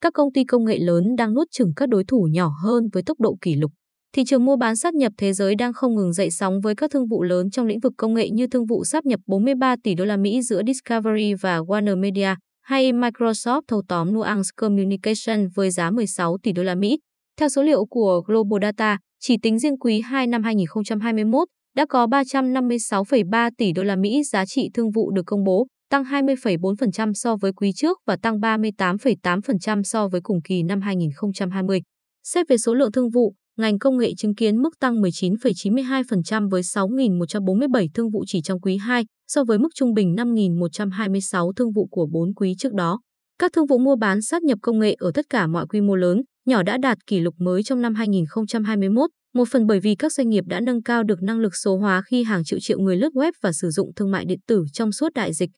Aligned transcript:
các 0.00 0.12
công 0.12 0.32
ty 0.32 0.44
công 0.44 0.64
nghệ 0.64 0.78
lớn 0.78 1.04
đang 1.18 1.34
nuốt 1.34 1.46
chửng 1.50 1.72
các 1.76 1.88
đối 1.88 2.04
thủ 2.04 2.28
nhỏ 2.32 2.50
hơn 2.62 2.88
với 2.92 3.02
tốc 3.02 3.20
độ 3.20 3.36
kỷ 3.40 3.54
lục. 3.54 3.72
Thị 4.16 4.22
trường 4.26 4.44
mua 4.44 4.56
bán 4.56 4.76
sát 4.76 4.94
nhập 4.94 5.12
thế 5.18 5.32
giới 5.32 5.54
đang 5.54 5.72
không 5.72 5.94
ngừng 5.94 6.12
dậy 6.12 6.30
sóng 6.30 6.60
với 6.60 6.74
các 6.74 6.90
thương 6.90 7.06
vụ 7.06 7.22
lớn 7.22 7.50
trong 7.50 7.66
lĩnh 7.66 7.80
vực 7.80 7.92
công 7.96 8.14
nghệ 8.14 8.30
như 8.30 8.46
thương 8.46 8.66
vụ 8.66 8.84
sáp 8.84 9.04
nhập 9.04 9.20
43 9.26 9.76
tỷ 9.82 9.94
đô 9.94 10.04
la 10.04 10.16
Mỹ 10.16 10.42
giữa 10.42 10.62
Discovery 10.66 11.34
và 11.34 11.58
Warner 11.58 12.00
Media 12.00 12.34
hay 12.62 12.92
Microsoft 12.92 13.62
thâu 13.68 13.82
tóm 13.88 14.12
Nuance 14.12 14.48
Communication 14.56 15.48
với 15.54 15.70
giá 15.70 15.90
16 15.90 16.36
tỷ 16.42 16.52
đô 16.52 16.62
la 16.62 16.74
Mỹ. 16.74 16.98
Theo 17.40 17.48
số 17.48 17.62
liệu 17.62 17.84
của 17.86 18.22
Global 18.26 18.62
Data, 18.62 18.98
chỉ 19.20 19.36
tính 19.42 19.58
riêng 19.58 19.78
quý 19.78 20.00
2 20.00 20.26
năm 20.26 20.42
2021 20.42 21.48
đã 21.76 21.86
có 21.88 22.06
356,3 22.06 23.50
tỷ 23.58 23.72
đô 23.72 23.82
la 23.82 23.96
Mỹ 23.96 24.22
giá 24.24 24.46
trị 24.46 24.70
thương 24.74 24.90
vụ 24.90 25.10
được 25.10 25.22
công 25.26 25.44
bố, 25.44 25.66
tăng 25.90 26.04
20,4% 26.04 27.12
so 27.14 27.36
với 27.36 27.52
quý 27.52 27.72
trước 27.72 27.98
và 28.06 28.16
tăng 28.16 28.38
38,8% 28.38 29.82
so 29.82 30.08
với 30.08 30.20
cùng 30.20 30.42
kỳ 30.42 30.62
năm 30.62 30.80
2020. 30.80 31.80
Xét 32.24 32.48
về 32.48 32.58
số 32.58 32.74
lượng 32.74 32.92
thương 32.92 33.10
vụ, 33.10 33.34
ngành 33.58 33.78
công 33.78 33.98
nghệ 33.98 34.12
chứng 34.16 34.34
kiến 34.34 34.56
mức 34.56 34.78
tăng 34.80 35.02
19,92% 35.02 36.50
với 36.50 36.62
6.147 36.62 37.88
thương 37.94 38.10
vụ 38.10 38.24
chỉ 38.26 38.40
trong 38.42 38.60
quý 38.60 38.76
2 38.76 39.04
so 39.28 39.44
với 39.44 39.58
mức 39.58 39.68
trung 39.74 39.94
bình 39.94 40.14
5.126 40.14 41.52
thương 41.52 41.72
vụ 41.72 41.86
của 41.90 42.06
4 42.12 42.34
quý 42.34 42.54
trước 42.58 42.72
đó. 42.72 43.00
Các 43.38 43.52
thương 43.52 43.66
vụ 43.66 43.78
mua 43.78 43.96
bán 43.96 44.22
sát 44.22 44.42
nhập 44.42 44.58
công 44.62 44.78
nghệ 44.78 44.96
ở 44.98 45.10
tất 45.14 45.24
cả 45.30 45.46
mọi 45.46 45.66
quy 45.66 45.80
mô 45.80 45.96
lớn, 45.96 46.22
nhỏ 46.46 46.62
đã 46.62 46.78
đạt 46.78 46.98
kỷ 47.06 47.20
lục 47.20 47.34
mới 47.38 47.62
trong 47.62 47.80
năm 47.80 47.94
2021, 47.94 49.10
một 49.34 49.48
phần 49.48 49.66
bởi 49.66 49.80
vì 49.80 49.94
các 49.94 50.12
doanh 50.12 50.28
nghiệp 50.28 50.44
đã 50.46 50.60
nâng 50.60 50.82
cao 50.82 51.02
được 51.02 51.22
năng 51.22 51.38
lực 51.38 51.56
số 51.56 51.76
hóa 51.76 52.02
khi 52.06 52.22
hàng 52.22 52.44
triệu 52.44 52.58
triệu 52.62 52.78
người 52.78 52.96
lướt 52.96 53.12
web 53.14 53.32
và 53.42 53.52
sử 53.52 53.70
dụng 53.70 53.90
thương 53.96 54.10
mại 54.10 54.24
điện 54.24 54.38
tử 54.46 54.64
trong 54.72 54.92
suốt 54.92 55.12
đại 55.14 55.32
dịch. 55.32 55.50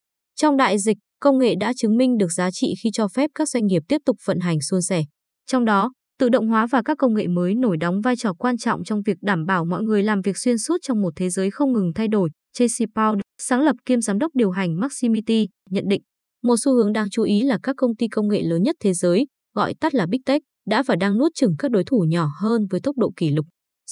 Trong 0.43 0.57
đại 0.57 0.79
dịch, 0.79 0.99
công 1.21 1.39
nghệ 1.39 1.55
đã 1.61 1.73
chứng 1.77 1.97
minh 1.97 2.19
được 2.19 2.33
giá 2.33 2.51
trị 2.51 2.75
khi 2.83 2.91
cho 2.93 3.09
phép 3.09 3.31
các 3.35 3.49
doanh 3.49 3.67
nghiệp 3.67 3.83
tiếp 3.89 4.01
tục 4.05 4.17
vận 4.25 4.41
hành 4.41 4.61
suôn 4.61 4.83
sẻ. 4.83 5.05
Trong 5.47 5.65
đó, 5.65 5.93
tự 6.19 6.29
động 6.29 6.49
hóa 6.49 6.67
và 6.67 6.83
các 6.85 6.99
công 6.99 7.15
nghệ 7.15 7.27
mới 7.27 7.55
nổi 7.55 7.77
đóng 7.77 8.01
vai 8.01 8.17
trò 8.17 8.33
quan 8.33 8.59
trọng 8.59 8.85
trong 8.85 9.03
việc 9.03 9.17
đảm 9.21 9.47
bảo 9.47 9.65
mọi 9.65 9.83
người 9.83 10.03
làm 10.03 10.21
việc 10.23 10.39
xuyên 10.39 10.59
suốt 10.59 10.77
trong 10.83 11.03
một 11.03 11.13
thế 11.17 11.31
giới 11.31 11.51
không 11.51 11.73
ngừng 11.73 11.93
thay 11.95 12.09
đổi. 12.09 12.29
JC 12.59 12.87
Paul, 12.95 13.19
sáng 13.43 13.61
lập 13.61 13.77
kiêm 13.87 14.01
giám 14.01 14.19
đốc 14.19 14.31
điều 14.35 14.51
hành 14.51 14.81
Maximity, 14.81 15.49
nhận 15.71 15.85
định, 15.89 16.03
một 16.43 16.57
xu 16.65 16.75
hướng 16.75 16.93
đáng 16.93 17.11
chú 17.11 17.23
ý 17.23 17.43
là 17.43 17.59
các 17.63 17.77
công 17.77 17.97
ty 17.97 18.09
công 18.09 18.29
nghệ 18.29 18.43
lớn 18.43 18.63
nhất 18.63 18.77
thế 18.81 18.95
giới, 18.95 19.27
gọi 19.55 19.75
tắt 19.81 19.95
là 19.95 20.07
Big 20.07 20.23
Tech, 20.23 20.43
đã 20.67 20.83
và 20.83 20.97
đang 20.97 21.19
nuốt 21.19 21.35
chửng 21.35 21.55
các 21.59 21.71
đối 21.71 21.85
thủ 21.85 22.05
nhỏ 22.09 22.29
hơn 22.41 22.67
với 22.71 22.81
tốc 22.81 22.97
độ 22.97 23.13
kỷ 23.17 23.29
lục. 23.31 23.47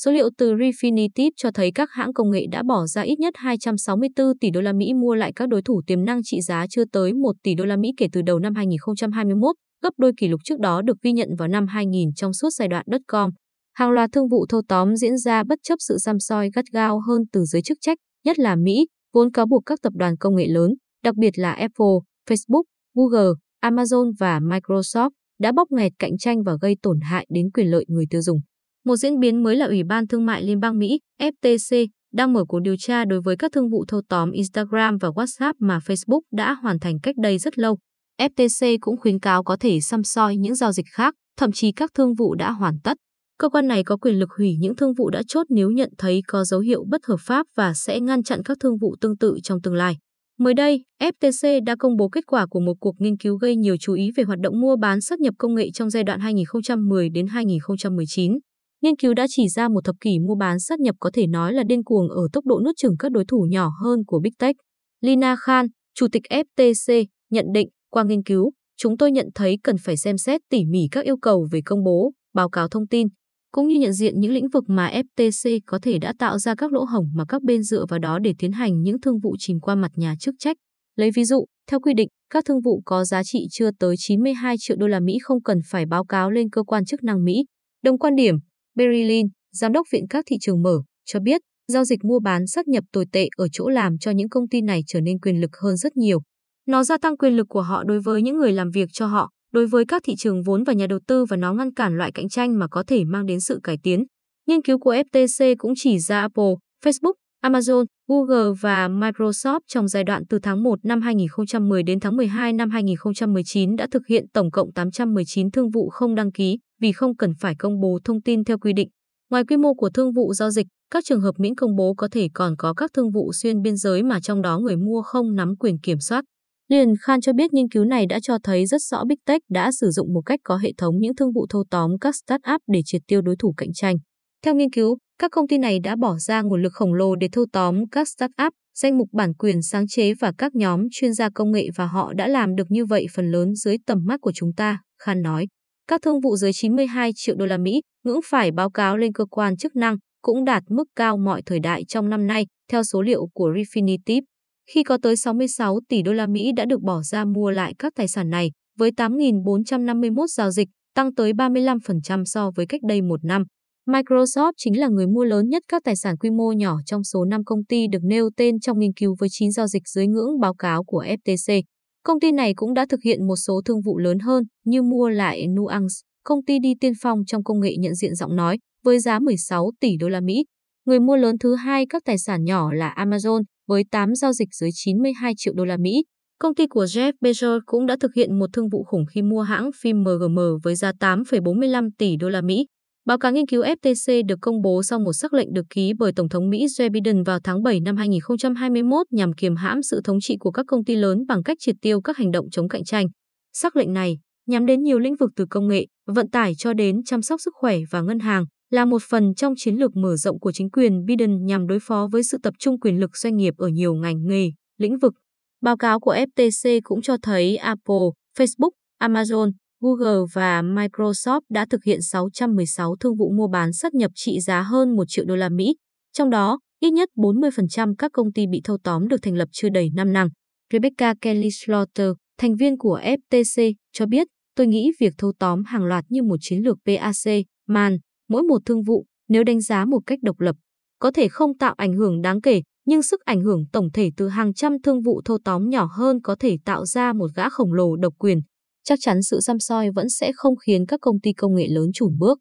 Số 0.05 0.11
liệu 0.11 0.31
từ 0.39 0.55
Refinitiv 0.55 1.31
cho 1.37 1.51
thấy 1.51 1.70
các 1.75 1.91
hãng 1.93 2.12
công 2.12 2.31
nghệ 2.31 2.47
đã 2.51 2.62
bỏ 2.62 2.87
ra 2.87 3.03
ít 3.03 3.19
nhất 3.19 3.34
264 3.37 4.39
tỷ 4.39 4.51
đô 4.51 4.61
la 4.61 4.73
Mỹ 4.73 4.95
mua 4.95 5.15
lại 5.15 5.33
các 5.37 5.48
đối 5.48 5.62
thủ 5.62 5.83
tiềm 5.87 6.05
năng 6.05 6.23
trị 6.23 6.41
giá 6.41 6.67
chưa 6.70 6.84
tới 6.84 7.12
1 7.12 7.33
tỷ 7.43 7.55
đô 7.55 7.65
la 7.65 7.77
Mỹ 7.77 7.89
kể 7.97 8.06
từ 8.12 8.23
đầu 8.23 8.39
năm 8.39 8.55
2021, 8.55 9.56
gấp 9.83 9.91
đôi 9.97 10.12
kỷ 10.17 10.28
lục 10.28 10.41
trước 10.45 10.59
đó 10.59 10.83
được 10.83 10.97
ghi 11.03 11.12
nhận 11.12 11.28
vào 11.39 11.48
năm 11.48 11.67
2000 11.67 12.15
trong 12.17 12.33
suốt 12.33 12.48
giai 12.51 12.69
đoạn 12.69 12.84
đất 12.89 13.01
com. 13.09 13.31
Hàng 13.75 13.91
loạt 13.91 14.11
thương 14.12 14.28
vụ 14.28 14.47
thâu 14.48 14.62
tóm 14.69 14.97
diễn 14.97 15.19
ra 15.19 15.45
bất 15.45 15.59
chấp 15.62 15.77
sự 15.78 15.98
xăm 15.98 16.21
soi 16.21 16.51
gắt 16.55 16.65
gao 16.73 17.01
hơn 17.09 17.23
từ 17.33 17.45
giới 17.45 17.62
chức 17.62 17.78
trách, 17.81 17.98
nhất 18.25 18.39
là 18.39 18.56
Mỹ, 18.56 18.87
vốn 19.15 19.33
cáo 19.33 19.47
buộc 19.47 19.62
các 19.67 19.78
tập 19.83 19.93
đoàn 19.97 20.17
công 20.17 20.37
nghệ 20.37 20.47
lớn, 20.47 20.71
đặc 21.05 21.15
biệt 21.17 21.39
là 21.39 21.53
Apple, 21.53 21.97
Facebook, 22.31 22.62
Google, 22.95 23.33
Amazon 23.65 24.12
và 24.19 24.41
Microsoft 24.41 25.11
đã 25.41 25.53
bóp 25.53 25.69
nghẹt 25.71 25.93
cạnh 25.98 26.19
tranh 26.19 26.43
và 26.43 26.53
gây 26.62 26.77
tổn 26.83 27.01
hại 27.01 27.27
đến 27.31 27.51
quyền 27.55 27.67
lợi 27.67 27.84
người 27.89 28.05
tiêu 28.11 28.23
dùng. 28.23 28.41
Một 28.84 28.97
diễn 28.97 29.20
biến 29.20 29.42
mới 29.42 29.56
là 29.56 29.67
Ủy 29.67 29.83
ban 29.84 30.06
Thương 30.06 30.27
mại 30.27 30.42
Liên 30.42 30.61
bang 30.61 30.78
Mỹ, 30.78 30.98
FTC, 31.20 31.86
đang 32.12 32.33
mở 32.33 32.45
cuộc 32.48 32.61
điều 32.61 32.77
tra 32.77 33.05
đối 33.05 33.20
với 33.20 33.37
các 33.37 33.53
thương 33.53 33.70
vụ 33.70 33.84
thâu 33.89 34.03
tóm 34.09 34.31
Instagram 34.31 34.98
và 34.98 35.09
WhatsApp 35.09 35.55
mà 35.59 35.78
Facebook 35.78 36.20
đã 36.33 36.53
hoàn 36.53 36.78
thành 36.78 37.00
cách 37.03 37.14
đây 37.22 37.39
rất 37.39 37.59
lâu. 37.59 37.78
FTC 38.20 38.78
cũng 38.81 38.97
khuyến 38.97 39.20
cáo 39.20 39.45
có 39.45 39.56
thể 39.61 39.81
xăm 39.81 40.05
soi 40.05 40.37
những 40.37 40.55
giao 40.55 40.72
dịch 40.72 40.87
khác, 40.92 41.14
thậm 41.39 41.53
chí 41.53 41.72
các 41.72 41.91
thương 41.95 42.14
vụ 42.14 42.34
đã 42.34 42.50
hoàn 42.50 42.75
tất. 42.84 42.97
Cơ 43.39 43.48
quan 43.48 43.69
này 43.69 43.84
có 43.84 43.97
quyền 43.97 44.19
lực 44.19 44.28
hủy 44.39 44.56
những 44.61 44.77
thương 44.77 44.94
vụ 44.94 45.11
đã 45.11 45.22
chốt 45.28 45.47
nếu 45.50 45.70
nhận 45.70 45.91
thấy 45.98 46.20
có 46.27 46.44
dấu 46.44 46.61
hiệu 46.61 46.84
bất 46.89 47.00
hợp 47.06 47.20
pháp 47.20 47.47
và 47.56 47.75
sẽ 47.75 48.00
ngăn 48.00 48.22
chặn 48.22 48.42
các 48.44 48.56
thương 48.60 48.76
vụ 48.76 48.97
tương 49.00 49.16
tự 49.16 49.37
trong 49.43 49.60
tương 49.62 49.75
lai. 49.75 49.97
Mới 50.38 50.55
đây, 50.55 50.84
FTC 51.03 51.65
đã 51.65 51.76
công 51.78 51.97
bố 51.97 52.09
kết 52.09 52.26
quả 52.26 52.47
của 52.47 52.60
một 52.60 52.75
cuộc 52.81 52.94
nghiên 52.99 53.16
cứu 53.16 53.37
gây 53.37 53.56
nhiều 53.56 53.76
chú 53.81 53.93
ý 53.94 54.10
về 54.16 54.25
hoạt 54.25 54.38
động 54.38 54.60
mua 54.60 54.76
bán 54.76 55.00
sát 55.00 55.21
nhập 55.21 55.34
công 55.38 55.55
nghệ 55.55 55.71
trong 55.75 55.91
giai 55.91 56.05
đoạn 56.05 56.21
2010 56.21 57.10
đến 57.10 57.26
2019. 57.26 58.38
Nghiên 58.83 58.97
cứu 58.97 59.15
đã 59.15 59.27
chỉ 59.29 59.49
ra 59.49 59.69
một 59.69 59.85
thập 59.85 59.97
kỷ 60.01 60.19
mua 60.19 60.35
bán 60.35 60.61
sát 60.61 60.81
nhập 60.81 60.97
có 61.01 61.11
thể 61.13 61.27
nói 61.27 61.53
là 61.53 61.63
điên 61.67 61.85
cuồng 61.85 62.09
ở 62.09 62.23
tốc 62.33 62.47
độ 62.47 62.61
nuốt 62.65 62.77
chửng 62.77 62.97
các 62.99 63.13
đối 63.13 63.25
thủ 63.25 63.47
nhỏ 63.51 63.71
hơn 63.83 64.05
của 64.07 64.21
Big 64.21 64.33
Tech. 64.39 64.57
Lina 65.01 65.37
Khan, 65.37 65.67
Chủ 65.95 66.07
tịch 66.13 66.23
FTC, 66.31 67.05
nhận 67.31 67.45
định, 67.55 67.69
qua 67.91 68.05
nghiên 68.05 68.23
cứu, 68.23 68.53
chúng 68.77 68.97
tôi 68.97 69.13
nhận 69.13 69.29
thấy 69.35 69.59
cần 69.63 69.77
phải 69.85 69.97
xem 69.97 70.19
xét 70.19 70.41
tỉ 70.51 70.65
mỉ 70.65 70.89
các 70.91 71.05
yêu 71.05 71.17
cầu 71.17 71.49
về 71.51 71.61
công 71.65 71.85
bố, 71.85 72.13
báo 72.35 72.49
cáo 72.49 72.69
thông 72.69 72.87
tin, 72.87 73.07
cũng 73.53 73.69
như 73.69 73.79
nhận 73.79 73.93
diện 73.93 74.21
những 74.21 74.33
lĩnh 74.33 74.49
vực 74.49 74.65
mà 74.69 75.03
FTC 75.17 75.61
có 75.67 75.79
thể 75.83 75.99
đã 75.99 76.12
tạo 76.19 76.39
ra 76.39 76.55
các 76.55 76.73
lỗ 76.73 76.85
hổng 76.85 77.11
mà 77.15 77.25
các 77.29 77.43
bên 77.43 77.62
dựa 77.62 77.85
vào 77.89 77.99
đó 77.99 78.19
để 78.19 78.35
tiến 78.39 78.53
hành 78.53 78.83
những 78.83 79.01
thương 79.01 79.19
vụ 79.19 79.37
chìm 79.39 79.61
qua 79.61 79.75
mặt 79.75 79.91
nhà 79.95 80.15
chức 80.21 80.35
trách. 80.39 80.57
Lấy 80.97 81.11
ví 81.15 81.25
dụ, 81.25 81.45
theo 81.71 81.81
quy 81.81 81.95
định, 81.95 82.09
các 82.31 82.45
thương 82.45 82.61
vụ 82.61 82.83
có 82.85 83.05
giá 83.05 83.23
trị 83.25 83.47
chưa 83.51 83.71
tới 83.79 83.95
92 83.99 84.57
triệu 84.59 84.77
đô 84.77 84.87
la 84.87 85.01
Mỹ 85.01 85.19
không 85.23 85.43
cần 85.43 85.59
phải 85.71 85.87
báo 85.87 86.05
cáo 86.05 86.31
lên 86.31 86.51
cơ 86.51 86.62
quan 86.62 86.85
chức 86.85 87.03
năng 87.03 87.25
Mỹ. 87.25 87.45
Đồng 87.83 87.99
quan 87.99 88.15
điểm, 88.15 88.35
Berylin, 88.81 89.27
giám 89.53 89.73
đốc 89.73 89.87
viện 89.93 90.05
các 90.11 90.25
thị 90.29 90.37
trường 90.41 90.63
mở, 90.63 90.83
cho 91.05 91.21
biết 91.21 91.41
giao 91.69 91.85
dịch 91.85 92.05
mua 92.05 92.21
bán 92.21 92.47
sát 92.47 92.69
nhập 92.69 92.85
tồi 92.93 93.05
tệ 93.13 93.29
ở 93.37 93.47
chỗ 93.53 93.69
làm 93.69 93.99
cho 93.99 94.11
những 94.11 94.29
công 94.29 94.49
ty 94.49 94.61
này 94.61 94.81
trở 94.87 95.01
nên 95.01 95.19
quyền 95.19 95.41
lực 95.41 95.51
hơn 95.63 95.77
rất 95.77 95.97
nhiều. 95.97 96.21
Nó 96.67 96.85
gia 96.85 96.99
tăng 96.99 97.17
quyền 97.17 97.37
lực 97.37 97.47
của 97.49 97.63
họ 97.63 97.85
đối 97.85 98.01
với 98.01 98.23
những 98.23 98.37
người 98.37 98.53
làm 98.53 98.71
việc 98.71 98.89
cho 98.93 99.07
họ, 99.07 99.31
đối 99.53 99.67
với 99.67 99.85
các 99.85 100.03
thị 100.05 100.15
trường 100.19 100.43
vốn 100.43 100.65
và 100.65 100.73
nhà 100.73 100.87
đầu 100.87 100.99
tư 101.07 101.25
và 101.25 101.37
nó 101.37 101.53
ngăn 101.53 101.75
cản 101.75 101.97
loại 101.97 102.13
cạnh 102.13 102.29
tranh 102.29 102.59
mà 102.59 102.67
có 102.69 102.85
thể 102.87 103.05
mang 103.05 103.27
đến 103.27 103.41
sự 103.41 103.61
cải 103.63 103.77
tiến. 103.83 104.05
Nghiên 104.47 104.63
cứu 104.63 104.79
của 104.79 104.95
FTC 104.95 105.55
cũng 105.59 105.73
chỉ 105.77 105.99
ra 105.99 106.21
Apple, 106.21 106.55
Facebook, 106.85 107.15
Amazon, 107.45 107.85
Google 108.09 108.53
và 108.61 108.89
Microsoft 108.89 109.61
trong 109.69 109.89
giai 109.89 110.05
đoạn 110.05 110.23
từ 110.29 110.39
tháng 110.43 110.62
1 110.62 110.79
năm 110.85 111.01
2010 111.01 111.83
đến 111.83 112.01
tháng 112.01 112.17
12 112.17 112.53
năm 112.53 112.71
2019 112.71 113.77
đã 113.77 113.87
thực 113.91 114.07
hiện 114.07 114.25
tổng 114.33 114.51
cộng 114.51 114.73
819 114.73 115.51
thương 115.51 115.71
vụ 115.71 115.89
không 115.89 116.15
đăng 116.15 116.33
ký 116.33 116.59
vì 116.81 116.93
không 116.93 117.17
cần 117.17 117.33
phải 117.41 117.55
công 117.59 117.81
bố 117.81 117.99
thông 118.05 118.23
tin 118.23 118.45
theo 118.45 118.59
quy 118.59 118.73
định. 118.73 118.89
Ngoài 119.31 119.45
quy 119.45 119.57
mô 119.57 119.75
của 119.75 119.91
thương 119.91 120.13
vụ 120.13 120.35
giao 120.35 120.51
dịch, 120.51 120.67
các 120.91 121.05
trường 121.05 121.21
hợp 121.21 121.35
miễn 121.39 121.55
công 121.55 121.77
bố 121.77 121.95
có 121.95 122.09
thể 122.13 122.29
còn 122.35 122.57
có 122.59 122.75
các 122.75 122.91
thương 122.95 123.11
vụ 123.11 123.33
xuyên 123.33 123.63
biên 123.63 123.77
giới 123.77 124.03
mà 124.03 124.21
trong 124.21 124.43
đó 124.43 124.59
người 124.59 124.77
mua 124.77 125.03
không 125.03 125.35
nắm 125.35 125.57
quyền 125.57 125.79
kiểm 125.79 126.01
soát. 126.01 126.25
Liền 126.69 126.89
Khan 127.01 127.21
cho 127.21 127.33
biết 127.33 127.53
nghiên 127.53 127.69
cứu 127.69 127.85
này 127.85 128.07
đã 128.07 128.19
cho 128.23 128.39
thấy 128.43 128.67
rất 128.67 128.83
rõ 128.83 129.05
Big 129.05 129.17
Tech 129.27 129.43
đã 129.51 129.71
sử 129.73 129.91
dụng 129.91 130.13
một 130.13 130.23
cách 130.27 130.41
có 130.45 130.57
hệ 130.57 130.73
thống 130.79 130.99
những 130.99 131.17
thương 131.17 131.33
vụ 131.33 131.47
thâu 131.51 131.65
tóm 131.71 131.91
các 132.01 132.15
startup 132.17 132.61
để 132.73 132.81
triệt 132.85 133.03
tiêu 133.07 133.23
đối 133.23 133.37
thủ 133.37 133.55
cạnh 133.57 133.73
tranh. 133.75 133.97
Theo 134.45 134.55
nghiên 134.55 134.71
cứu, 134.71 134.99
các 135.19 135.31
công 135.31 135.49
ty 135.49 135.59
này 135.59 135.79
đã 135.85 135.97
bỏ 135.97 136.17
ra 136.19 136.43
nguồn 136.43 136.62
lực 136.62 136.73
khổng 136.73 136.95
lồ 136.95 137.17
để 137.17 137.29
thâu 137.33 137.47
tóm 137.53 137.89
các 137.89 138.09
startup, 138.09 138.53
danh 138.75 138.99
mục 138.99 139.09
bản 139.12 139.35
quyền 139.35 139.62
sáng 139.62 139.87
chế 139.89 140.15
và 140.15 140.33
các 140.39 140.55
nhóm 140.55 140.81
chuyên 140.91 141.15
gia 141.15 141.31
công 141.35 141.53
nghệ 141.53 141.69
và 141.77 141.87
họ 141.87 142.12
đã 142.12 142.29
làm 142.29 142.55
được 142.55 142.71
như 142.71 142.85
vậy 142.85 143.07
phần 143.15 143.31
lớn 143.31 143.55
dưới 143.55 143.77
tầm 143.87 143.99
mắt 144.05 144.21
của 144.21 144.33
chúng 144.35 144.53
ta, 144.57 144.79
Khan 145.03 145.23
nói. 145.23 145.47
Các 145.91 146.03
thương 146.03 146.21
vụ 146.21 146.37
dưới 146.37 146.53
92 146.53 147.11
triệu 147.15 147.37
đô 147.37 147.47
la 147.47 147.59
Mỹ, 147.59 147.81
ngưỡng 148.05 148.21
phải 148.25 148.51
báo 148.51 148.71
cáo 148.71 148.97
lên 148.97 149.12
cơ 149.12 149.25
quan 149.25 149.56
chức 149.56 149.77
năng, 149.77 149.97
cũng 150.23 150.45
đạt 150.45 150.62
mức 150.69 150.84
cao 150.97 151.17
mọi 151.17 151.43
thời 151.47 151.61
đại 151.61 151.84
trong 151.84 152.09
năm 152.09 152.27
nay, 152.27 152.47
theo 152.73 152.83
số 152.83 153.03
liệu 153.03 153.28
của 153.34 153.51
Refinitiv. 153.51 154.23
Khi 154.71 154.83
có 154.83 154.99
tới 155.03 155.17
66 155.17 155.79
tỷ 155.89 156.03
đô 156.03 156.12
la 156.12 156.27
Mỹ 156.27 156.53
đã 156.56 156.65
được 156.65 156.83
bỏ 156.83 157.03
ra 157.03 157.25
mua 157.25 157.50
lại 157.50 157.75
các 157.79 157.93
tài 157.97 158.09
sản 158.09 158.31
này, 158.31 158.50
với 158.79 158.91
8.451 158.91 160.27
giao 160.27 160.50
dịch, 160.50 160.69
tăng 160.95 161.15
tới 161.15 161.33
35% 161.33 162.25
so 162.25 162.50
với 162.56 162.67
cách 162.67 162.81
đây 162.89 163.03
một 163.03 163.25
năm. 163.25 163.43
Microsoft 163.89 164.53
chính 164.56 164.81
là 164.81 164.89
người 164.89 165.06
mua 165.06 165.25
lớn 165.25 165.49
nhất 165.49 165.62
các 165.69 165.83
tài 165.84 165.97
sản 165.97 166.17
quy 166.17 166.31
mô 166.31 166.53
nhỏ 166.53 166.77
trong 166.87 167.05
số 167.05 167.25
5 167.25 167.45
công 167.45 167.65
ty 167.65 167.87
được 167.93 168.03
nêu 168.03 168.31
tên 168.37 168.61
trong 168.61 168.79
nghiên 168.79 168.93
cứu 168.93 169.17
với 169.19 169.29
9 169.33 169.50
giao 169.53 169.67
dịch 169.67 169.83
dưới 169.89 170.06
ngưỡng 170.06 170.41
báo 170.41 170.55
cáo 170.55 170.84
của 170.84 171.05
FTC. 171.05 171.62
Công 172.05 172.21
ty 172.21 172.33
này 172.33 172.53
cũng 172.56 172.75
đã 172.75 172.87
thực 172.88 173.00
hiện 173.03 173.27
một 173.27 173.37
số 173.37 173.61
thương 173.65 173.81
vụ 173.83 173.99
lớn 173.99 174.19
hơn 174.19 174.44
như 174.65 174.83
mua 174.83 175.09
lại 175.09 175.47
Nuance, 175.47 175.94
công 176.25 176.44
ty 176.44 176.58
đi 176.58 176.75
tiên 176.81 176.93
phong 177.02 177.25
trong 177.26 177.44
công 177.44 177.61
nghệ 177.61 177.76
nhận 177.79 177.94
diện 177.94 178.14
giọng 178.14 178.37
nói 178.37 178.58
với 178.85 178.99
giá 178.99 179.19
16 179.19 179.70
tỷ 179.81 179.97
đô 179.97 180.08
la 180.08 180.20
Mỹ. 180.20 180.44
Người 180.87 181.00
mua 181.00 181.17
lớn 181.17 181.38
thứ 181.38 181.55
hai 181.55 181.87
các 181.88 182.02
tài 182.05 182.19
sản 182.19 182.44
nhỏ 182.44 182.73
là 182.73 182.94
Amazon 182.97 183.43
với 183.69 183.85
8 183.91 184.14
giao 184.14 184.32
dịch 184.32 184.49
dưới 184.52 184.70
92 184.73 185.32
triệu 185.37 185.55
đô 185.56 185.64
la 185.64 185.76
Mỹ. 185.76 186.05
Công 186.38 186.55
ty 186.55 186.67
của 186.67 186.85
Jeff 186.85 187.12
Bezos 187.20 187.61
cũng 187.67 187.87
đã 187.87 187.97
thực 188.00 188.11
hiện 188.17 188.38
một 188.38 188.47
thương 188.52 188.69
vụ 188.69 188.85
khủng 188.85 189.05
khi 189.14 189.23
mua 189.23 189.43
hãng 189.43 189.70
phim 189.81 190.02
MGM 190.02 190.38
với 190.62 190.75
giá 190.75 190.93
8,45 191.00 191.91
tỷ 191.99 192.17
đô 192.17 192.29
la 192.29 192.41
Mỹ. 192.41 192.67
Báo 193.05 193.19
cáo 193.19 193.32
nghiên 193.32 193.47
cứu 193.47 193.62
FTC 193.62 194.23
được 194.26 194.38
công 194.41 194.62
bố 194.62 194.82
sau 194.82 194.99
một 194.99 195.12
sắc 195.12 195.35
lệnh 195.35 195.52
được 195.52 195.67
ký 195.70 195.93
bởi 195.99 196.12
Tổng 196.17 196.29
thống 196.29 196.50
Mỹ 196.50 196.67
Joe 196.67 196.91
Biden 196.91 197.23
vào 197.23 197.38
tháng 197.44 197.62
7 197.62 197.81
năm 197.81 197.97
2021 197.97 199.06
nhằm 199.11 199.32
kiềm 199.32 199.56
hãm 199.56 199.82
sự 199.82 200.00
thống 200.05 200.20
trị 200.20 200.37
của 200.41 200.50
các 200.50 200.67
công 200.69 200.85
ty 200.85 200.97
lớn 200.97 201.26
bằng 201.29 201.43
cách 201.43 201.56
triệt 201.61 201.76
tiêu 201.82 202.00
các 202.00 202.17
hành 202.17 202.31
động 202.31 202.47
chống 202.50 202.69
cạnh 202.69 202.85
tranh. 202.85 203.06
Sắc 203.52 203.76
lệnh 203.76 203.93
này 203.93 204.19
nhắm 204.47 204.67
đến 204.67 204.82
nhiều 204.82 204.99
lĩnh 204.99 205.17
vực 205.17 205.31
từ 205.37 205.47
công 205.50 205.69
nghệ, 205.69 205.87
vận 206.06 206.31
tải 206.31 206.52
cho 206.58 206.73
đến 206.73 207.05
chăm 207.05 207.23
sóc 207.23 207.41
sức 207.41 207.55
khỏe 207.56 207.76
và 207.91 208.00
ngân 208.00 208.19
hàng, 208.19 208.44
là 208.70 208.85
một 208.85 209.02
phần 209.02 209.35
trong 209.35 209.55
chiến 209.56 209.75
lược 209.75 209.97
mở 209.97 210.17
rộng 210.17 210.41
của 210.41 210.52
chính 210.52 210.70
quyền 210.70 211.05
Biden 211.05 211.47
nhằm 211.47 211.67
đối 211.67 211.79
phó 211.81 212.08
với 212.12 212.23
sự 212.23 212.38
tập 212.43 212.55
trung 212.58 212.81
quyền 212.81 213.00
lực 213.00 213.17
doanh 213.17 213.37
nghiệp 213.37 213.55
ở 213.56 213.69
nhiều 213.69 213.94
ngành 213.94 214.26
nghề, 214.26 214.50
lĩnh 214.79 214.99
vực. 214.99 215.14
Báo 215.62 215.76
cáo 215.76 216.00
của 216.00 216.14
FTC 216.14 216.81
cũng 216.85 217.02
cho 217.02 217.17
thấy 217.23 217.56
Apple, 217.56 218.06
Facebook, 218.38 218.70
Amazon, 219.02 219.50
Google 219.81 220.27
và 220.32 220.62
Microsoft 220.62 221.41
đã 221.50 221.67
thực 221.71 221.85
hiện 221.85 222.03
616 222.03 222.97
thương 223.00 223.17
vụ 223.17 223.31
mua 223.31 223.49
bán 223.49 223.73
sát 223.73 223.94
nhập 223.94 224.11
trị 224.15 224.41
giá 224.41 224.62
hơn 224.62 224.97
1 224.97 225.05
triệu 225.09 225.25
đô 225.25 225.37
la 225.37 225.49
Mỹ, 225.49 225.77
trong 226.12 226.31
đó 226.31 226.59
ít 226.81 226.91
nhất 226.91 227.09
40% 227.17 227.94
các 227.99 228.12
công 228.12 228.32
ty 228.32 228.47
bị 228.47 228.61
thâu 228.65 228.79
tóm 228.85 229.09
được 229.09 229.23
thành 229.23 229.35
lập 229.35 229.49
chưa 229.53 229.69
đầy 229.69 229.91
5 229.94 230.12
năm. 230.12 230.29
Rebecca 230.73 231.15
Kelly 231.21 231.49
Slaughter, 231.50 232.11
thành 232.38 232.56
viên 232.56 232.79
của 232.79 233.00
FTC, 233.05 233.75
cho 233.93 234.06
biết, 234.06 234.27
tôi 234.56 234.67
nghĩ 234.67 234.93
việc 235.00 235.15
thâu 235.19 235.32
tóm 235.38 235.65
hàng 235.65 235.85
loạt 235.85 236.05
như 236.09 236.23
một 236.23 236.37
chiến 236.41 236.62
lược 236.65 236.79
PAC, 236.87 237.44
MAN, 237.69 237.99
mỗi 238.29 238.43
một 238.43 238.62
thương 238.67 238.83
vụ, 238.83 239.05
nếu 239.29 239.44
đánh 239.44 239.61
giá 239.61 239.85
một 239.85 240.00
cách 240.06 240.19
độc 240.23 240.41
lập, 240.41 240.56
có 240.99 241.11
thể 241.11 241.29
không 241.29 241.59
tạo 241.59 241.75
ảnh 241.76 241.93
hưởng 241.93 242.23
đáng 242.23 242.41
kể, 242.41 242.62
nhưng 242.87 243.03
sức 243.03 243.21
ảnh 243.21 243.41
hưởng 243.41 243.65
tổng 243.73 243.88
thể 243.93 244.11
từ 244.17 244.29
hàng 244.29 244.55
trăm 244.55 244.83
thương 244.83 245.03
vụ 245.03 245.23
thâu 245.25 245.38
tóm 245.44 245.69
nhỏ 245.69 245.88
hơn 245.93 246.21
có 246.23 246.37
thể 246.41 246.56
tạo 246.65 246.87
ra 246.87 247.12
một 247.12 247.31
gã 247.35 247.49
khổng 247.49 247.73
lồ 247.73 247.97
độc 247.97 248.15
quyền. 248.19 248.41
Chắc 248.90 248.98
chắn 249.02 249.22
sự 249.22 249.40
xăm 249.40 249.60
soi 249.60 249.90
vẫn 249.90 250.08
sẽ 250.08 250.32
không 250.34 250.56
khiến 250.56 250.87
các 250.87 251.00
công 251.00 251.20
ty 251.20 251.32
công 251.32 251.54
nghệ 251.54 251.66
lớn 251.69 251.90
chùn 251.94 252.19
bước. 252.19 252.38